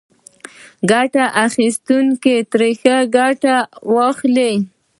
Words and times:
ګټه 0.91 1.23
اخیستونکي 1.45 2.35
ترې 2.51 2.71
ښه 2.81 2.95
ګټه 3.17 3.55
واخلي. 3.95 4.53